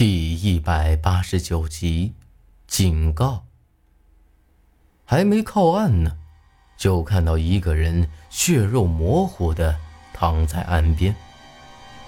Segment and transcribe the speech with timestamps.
[0.00, 2.14] 第一百八十九集，
[2.66, 3.44] 警告。
[5.04, 6.16] 还没靠岸呢，
[6.78, 9.76] 就看到一个人血肉模糊的
[10.14, 11.14] 躺在岸边。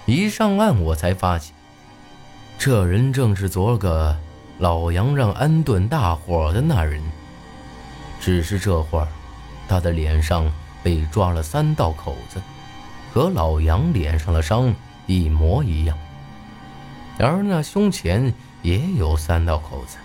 [0.07, 1.53] 一上岸，我才发现，
[2.57, 4.17] 这人正是昨个
[4.57, 6.99] 老杨让安顿大伙的那人。
[8.19, 9.07] 只是这会儿，
[9.67, 10.51] 他的脸上
[10.81, 12.41] 被抓了三道口子，
[13.13, 14.73] 和老杨脸上的伤
[15.05, 15.95] 一模一样。
[17.19, 19.97] 而那胸前也有三道口子，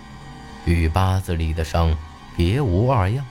[0.65, 1.95] 与八字里的伤
[2.37, 3.25] 别无二样。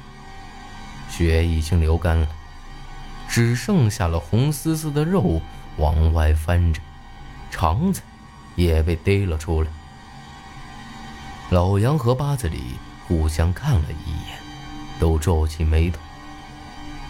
[1.08, 2.28] 血已经流干了，
[3.28, 5.40] 只剩下了红丝丝的肉
[5.76, 6.80] 往外翻着，
[7.50, 8.02] 肠子
[8.56, 9.70] 也被逮了出来。
[11.50, 12.74] 老杨和八字里
[13.06, 14.38] 互相看了一眼，
[14.98, 15.98] 都皱起眉头。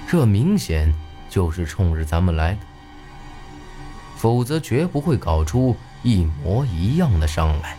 [0.06, 0.94] 这明显
[1.28, 2.60] 就是冲着咱们来的，
[4.16, 5.76] 否则绝不会搞出。
[6.02, 7.76] 一模一样的伤来，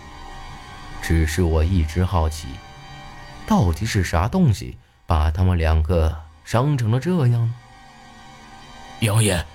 [1.02, 2.48] 只是我一直好奇，
[3.48, 7.54] 到底是啥东西把他们两个伤成了这样呢？
[9.00, 9.46] 杨爷，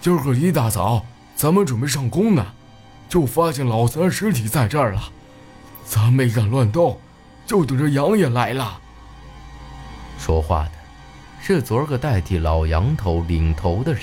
[0.00, 1.04] 今儿个一大早，
[1.36, 2.46] 咱们准备上工呢，
[3.08, 5.12] 就发现老三尸体在这儿了，
[5.84, 6.98] 咱没敢乱动，
[7.44, 8.80] 就等着杨爷来了。
[10.18, 10.72] 说话的
[11.42, 14.02] 是昨儿个代替老杨头领头的人，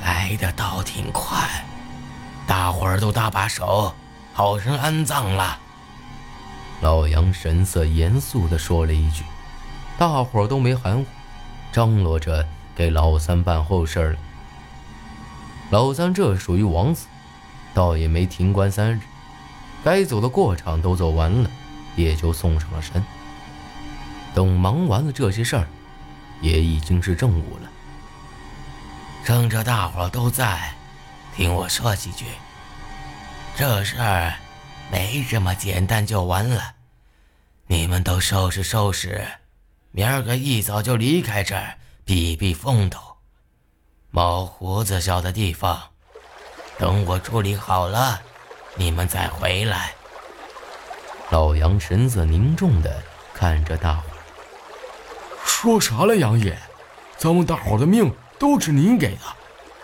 [0.00, 1.65] 来的倒挺快。
[2.46, 3.94] 大伙儿都搭把手，
[4.32, 5.58] 好生安葬了。
[6.80, 9.24] 老杨神色严肃地说了一句，
[9.98, 11.04] 大伙儿都没含糊，
[11.72, 14.18] 张罗着给老三办后事了。
[15.70, 17.06] 老三这属于枉死，
[17.74, 19.00] 倒也没停棺三日，
[19.82, 21.50] 该走的过场都走完了，
[21.96, 23.02] 也就送上了山。
[24.34, 25.66] 等忙完了这些事儿，
[26.40, 27.68] 也已经是正午了。
[29.24, 30.72] 趁着大伙儿都在。
[31.36, 32.24] 听我说几句，
[33.58, 34.32] 这事儿
[34.90, 36.76] 没这么简单就完了。
[37.66, 39.22] 你们都收拾收拾，
[39.90, 41.76] 明儿个一早就离开这儿，
[42.06, 43.18] 避避风头。
[44.10, 45.78] 猫胡子小的地方，
[46.78, 48.18] 等我处理好了，
[48.74, 49.92] 你们再回来。
[51.28, 53.02] 老杨神色凝重的
[53.34, 54.16] 看着大伙儿，
[55.44, 56.58] 说啥了，杨爷？
[57.18, 59.20] 咱们大伙的命都是您给的，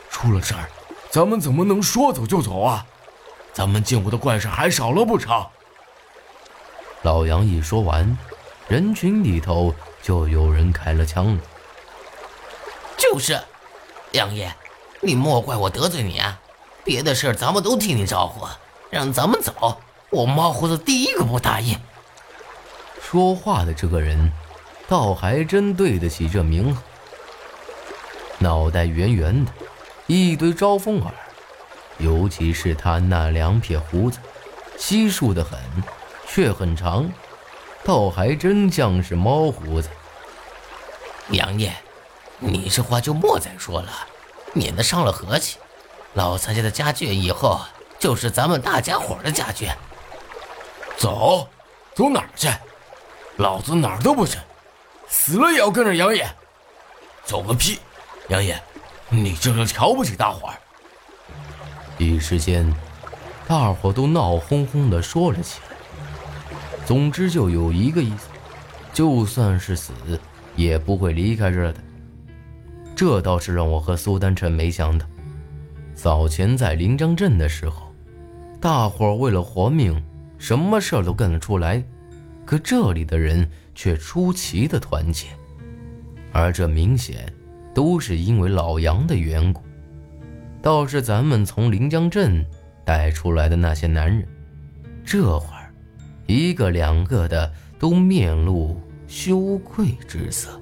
[0.08, 0.66] 出了事儿。
[1.12, 2.86] 咱们怎么能说走就走啊？
[3.52, 5.46] 咱们见过的怪事还少了不成？
[7.02, 8.16] 老杨一说完，
[8.66, 11.42] 人群里头就有人开了枪了。
[12.96, 13.38] 就是，
[14.12, 14.50] 杨爷，
[15.02, 16.40] 你莫怪我得罪你啊！
[16.82, 18.46] 别的事咱们都替你招呼，
[18.88, 19.76] 让咱们走，
[20.08, 21.78] 我猫胡子第一个不答应。
[23.02, 24.32] 说话的这个人，
[24.88, 26.80] 倒还真对得起这名号，
[28.38, 29.52] 脑袋圆圆的。
[30.06, 31.12] 一堆招风耳，
[31.98, 34.18] 尤其是他那两撇胡子，
[34.76, 35.58] 稀疏的很，
[36.26, 37.10] 却很长，
[37.84, 39.88] 倒还真像是猫胡子。
[41.30, 41.72] 杨爷，
[42.38, 43.90] 你这话就莫再说了，
[44.52, 45.58] 免得伤了和气。
[46.14, 47.60] 老三家的家眷以后
[47.98, 49.72] 就是咱们大家伙的家眷。
[50.98, 51.48] 走，
[51.94, 52.48] 走哪儿去？
[53.36, 54.36] 老子哪儿都不去，
[55.08, 56.28] 死了也要跟着杨爷。
[57.24, 57.78] 走个屁，
[58.28, 58.60] 杨爷。
[59.14, 60.54] 你这是瞧不起大伙儿！
[61.98, 62.66] 一时间，
[63.46, 65.76] 大伙都闹哄哄的说了起来。
[66.86, 68.28] 总之，就有一个意思：
[68.94, 69.92] 就算是死，
[70.56, 71.80] 也不会离开这的。
[72.96, 75.04] 这倒是让我和苏丹臣没想到。
[75.94, 77.94] 早前在临江镇的时候，
[78.62, 80.02] 大伙儿为了活命，
[80.38, 81.84] 什么事儿都干得出来，
[82.46, 85.26] 可这里的人却出奇的团结，
[86.32, 87.30] 而这明显。
[87.74, 89.62] 都是因为老杨的缘故，
[90.60, 92.44] 倒是咱们从临江镇
[92.84, 94.26] 带出来的那些男人，
[95.04, 95.72] 这会儿
[96.26, 100.60] 一个两个的都面露羞愧之色。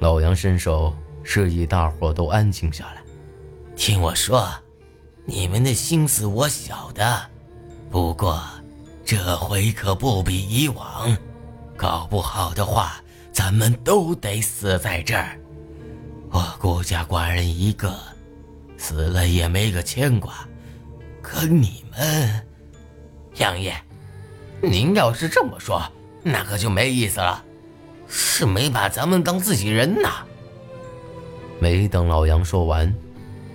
[0.00, 3.02] 老杨伸手示意大伙都安静下来，
[3.76, 4.48] 听我说，
[5.24, 7.20] 你们的心思我晓得，
[7.90, 8.42] 不过
[9.04, 11.16] 这回可不比以往，
[11.76, 13.00] 搞不好的话，
[13.32, 15.38] 咱们都得死在这儿。
[16.34, 17.94] 我孤家寡人一个，
[18.76, 20.44] 死了也没个牵挂。
[21.22, 22.44] 可你们，
[23.36, 23.72] 杨爷，
[24.60, 25.80] 您要是这么说，
[26.24, 27.40] 那可就没意思了，
[28.08, 30.26] 是没把咱们当自己人呐。
[31.60, 32.92] 没等老杨说完，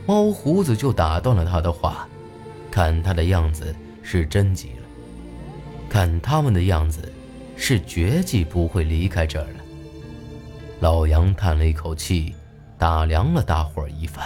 [0.06, 2.08] 猫胡子就打断了他的话。
[2.72, 4.88] 看他的样子是真急了，
[5.90, 7.12] 看他们的样子，
[7.58, 9.60] 是绝计不会离开这儿了。
[10.80, 12.34] 老杨叹了一口气。
[12.80, 14.26] 打量了大伙儿一番，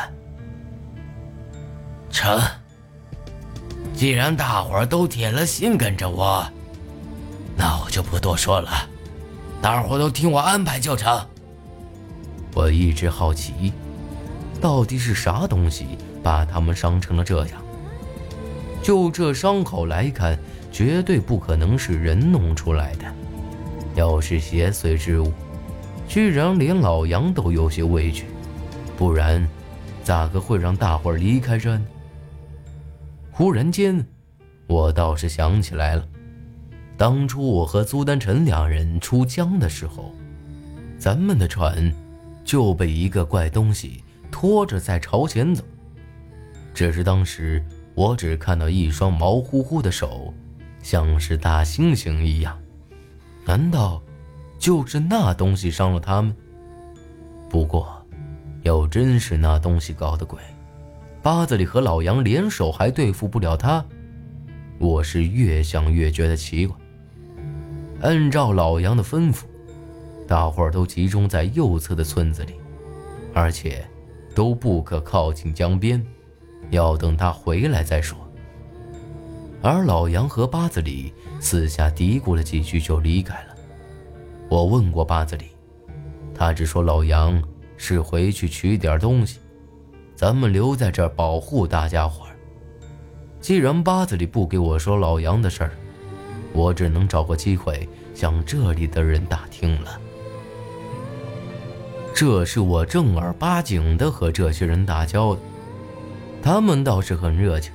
[2.12, 2.40] 成。
[3.96, 6.46] 既然大伙儿都铁了心跟着我，
[7.58, 8.70] 那我就不多说了，
[9.60, 11.20] 大伙儿都听我安排就成。
[12.54, 13.74] 我一直好奇，
[14.62, 17.60] 到底是啥东西把他们伤成了这样？
[18.84, 20.38] 就这伤口来看，
[20.72, 23.06] 绝对不可能是人弄出来的。
[23.96, 25.34] 要是邪祟之物，
[26.08, 28.26] 居然连老杨都有些畏惧，
[28.98, 29.48] 不然，
[30.04, 31.86] 咋个会让大伙儿离开这呢？
[33.32, 34.06] 忽然间，
[34.68, 36.08] 我倒是想起来了，
[36.98, 40.12] 当初我和苏丹臣两人出江的时候，
[40.98, 41.92] 咱们的船。
[42.46, 45.64] 就被一个怪东西拖着在朝前走。
[46.74, 47.64] 只是当时
[47.96, 50.34] 我只看到一双毛乎乎的手，
[50.82, 52.60] 像是大猩猩一样。
[53.46, 54.04] 难道
[54.60, 56.36] 就是那东西伤了他们？
[57.50, 58.03] 不过，
[58.64, 60.40] 要真是那东西搞的鬼，
[61.22, 63.86] 八子里和老杨联手还对付不了他，
[64.80, 66.76] 我是越想越觉得奇怪。
[68.02, 69.44] 按照老杨的吩咐。
[70.26, 72.54] 大伙儿都集中在右侧的村子里，
[73.34, 73.86] 而且
[74.34, 76.04] 都不可靠近江边，
[76.70, 78.18] 要等他回来再说。
[79.62, 83.56] 而老杨和八子里私下嘀咕了几句就离开了。
[84.50, 85.48] 我问过八子里，
[86.34, 87.44] 他只说老杨
[87.78, 89.40] 是回去取点东西，
[90.16, 92.36] 咱们留在这儿保护大家伙儿。
[93.42, 95.72] 既然八子里不给我说老杨的事儿，
[96.54, 100.00] 我只能找个机会向这里的人打听了。
[102.16, 105.42] 这是我正儿八经的和这些人打交道，
[106.42, 107.74] 他们倒是很热情，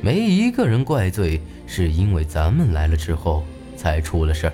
[0.00, 3.42] 没一个人怪罪是因为咱们来了之后
[3.76, 4.52] 才出了事儿，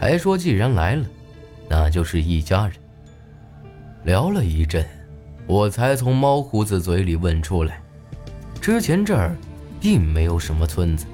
[0.00, 1.04] 还说既然来了，
[1.68, 2.74] 那就是一家人。
[4.08, 4.82] 聊了一阵，
[5.46, 7.78] 我才从猫胡子嘴里问出来，
[8.58, 9.36] 之前这儿
[9.82, 11.04] 并没有什么村子，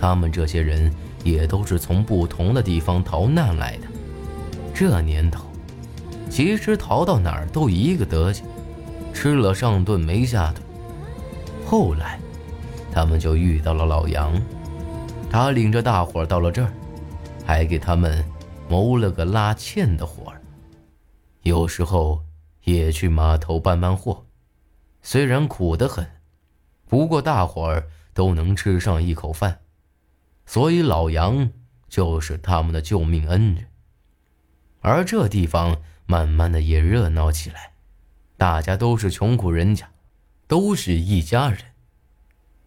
[0.00, 0.90] 他们这些人
[1.22, 3.82] 也都是从不同的地方逃难来的，
[4.72, 5.44] 这年头。
[6.30, 8.46] 其实逃到哪儿都一个德行，
[9.12, 10.62] 吃了上顿没下顿。
[11.66, 12.18] 后来，
[12.90, 14.32] 他们就遇到了老杨，
[15.28, 16.72] 他领着大伙到了这儿，
[17.44, 18.24] 还给他们
[18.66, 20.33] 谋了个拉纤的活儿。
[21.44, 22.26] 有时候
[22.64, 24.26] 也去码头搬搬货，
[25.00, 26.04] 虽然苦得很，
[26.86, 29.60] 不过大伙儿都能吃上一口饭，
[30.44, 31.50] 所以老杨
[31.88, 33.68] 就是他们的救命恩人。
[34.80, 35.80] 而这地方。
[36.06, 37.72] 慢慢的也热闹起来，
[38.36, 39.88] 大家都是穷苦人家，
[40.46, 41.58] 都是一家人，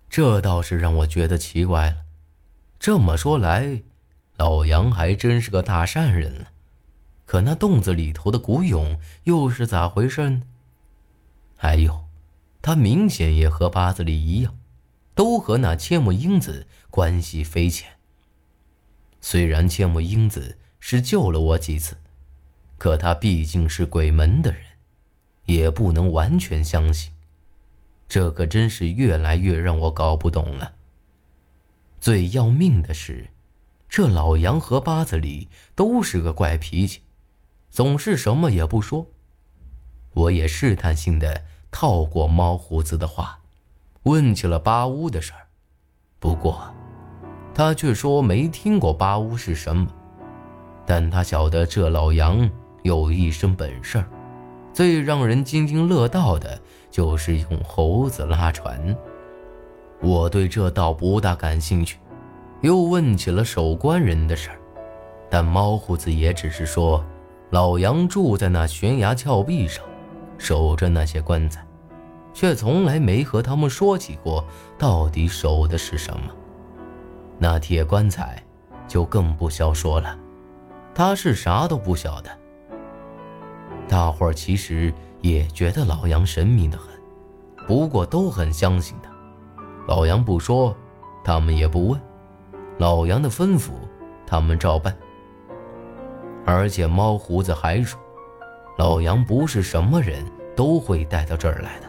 [0.10, 1.98] 这倒是让我觉得奇怪了。
[2.80, 3.84] 这么说来，
[4.38, 6.48] 老杨还真是个大善人了。
[7.28, 10.42] 可那洞子里头的古勇又是咋回事呢？
[11.56, 12.06] 还有，
[12.62, 14.58] 他明显也和八子里一样，
[15.14, 17.92] 都和那切木英子关系匪浅。
[19.22, 21.98] 虽然切木英子是救了我几次。
[22.78, 24.62] 可他毕竟是鬼门的人，
[25.46, 27.12] 也不能完全相信。
[28.08, 30.76] 这可真是越来越让我搞不懂了。
[32.00, 33.32] 最要命的是，
[33.90, 37.02] 这老杨和八子里都是个怪脾气，
[37.70, 39.06] 总是什么也不说。
[40.14, 43.40] 我也试探性的套过猫胡子的话，
[44.04, 45.48] 问起了八屋的事儿。
[46.20, 46.74] 不过，
[47.54, 49.88] 他却说没听过八屋是什么，
[50.86, 52.50] 但他晓得这老杨。
[52.84, 54.02] 有一身本事，
[54.72, 56.58] 最让人津津乐道的
[56.90, 58.96] 就是用猴子拉船。
[60.00, 61.98] 我对这倒不大感兴趣，
[62.62, 64.60] 又问起了守关人的事儿，
[65.30, 67.04] 但猫胡子也只是说，
[67.50, 69.84] 老杨住在那悬崖峭壁上，
[70.38, 71.66] 守着那些棺材，
[72.34, 74.44] 却从来没和他们说起过
[74.78, 76.34] 到底守的是什么。
[77.40, 78.44] 那铁棺材
[78.88, 80.18] 就更不消说了，
[80.94, 82.30] 他是啥都不晓得。
[83.88, 86.90] 大伙儿其实也觉得老杨神秘的很，
[87.66, 89.10] 不过都很相信他。
[89.88, 90.76] 老杨不说，
[91.24, 91.98] 他们也不问；
[92.78, 93.70] 老杨的吩咐，
[94.26, 94.94] 他们照办。
[96.48, 98.00] 而且猫胡子还说，
[98.78, 100.26] 老杨不是什么人
[100.56, 101.88] 都会带到这儿来的，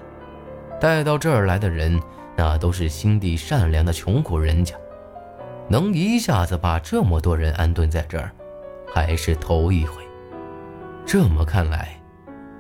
[0.81, 1.99] 带到这儿来的人，
[2.37, 4.75] 那都是心地善良的穷苦人家，
[5.69, 8.33] 能一下子把这么多人安顿在这儿，
[8.93, 10.03] 还是头一回。
[11.07, 11.97] 这么看来，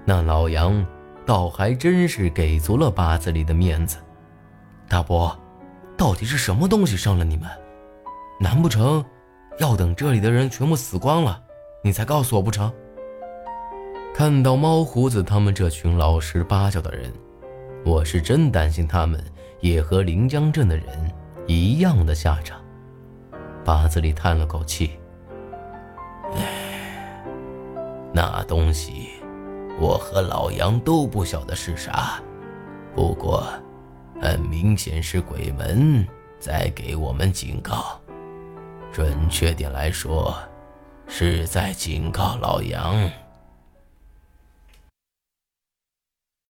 [0.04, 0.86] 那老杨
[1.26, 3.98] 倒还真是给足了八子里的面子。
[4.88, 5.36] 大伯，
[5.96, 7.48] 到底是什么东西伤了你们？
[8.40, 9.04] 难不成
[9.58, 11.42] 要等这里的人全部死光了，
[11.88, 12.70] 你才告诉我不成？
[14.14, 17.10] 看到猫胡子他们这群老实巴交的人，
[17.82, 19.18] 我是真担心他们
[19.60, 20.86] 也和临江镇的人
[21.46, 22.60] 一样的下场。
[23.64, 24.98] 八子里叹了口气
[26.36, 27.24] ：“唉，
[28.12, 29.08] 那东西，
[29.80, 32.22] 我和老杨都不晓得是啥。
[32.94, 33.46] 不过，
[34.20, 36.06] 很明显是鬼门
[36.38, 37.98] 在给我们警告。
[38.92, 40.36] 准确点来说，
[41.08, 43.10] 是在警告老杨。”